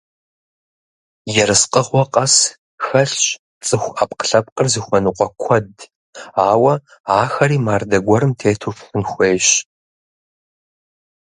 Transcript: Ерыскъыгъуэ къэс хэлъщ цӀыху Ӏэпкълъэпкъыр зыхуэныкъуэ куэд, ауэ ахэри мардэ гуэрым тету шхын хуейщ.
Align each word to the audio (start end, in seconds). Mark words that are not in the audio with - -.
Ерыскъыгъуэ 1.41 2.03
къэс 2.13 2.35
хэлъщ 2.85 3.23
цӀыху 3.65 3.93
Ӏэпкълъэпкъыр 3.95 4.67
зыхуэныкъуэ 4.73 5.27
куэд, 5.41 5.71
ауэ 6.49 6.73
ахэри 7.21 7.57
мардэ 7.65 7.97
гуэрым 8.05 8.31
тету 8.39 8.75
шхын 8.77 9.03
хуейщ. 9.09 9.47